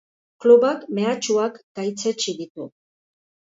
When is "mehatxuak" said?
1.01-1.61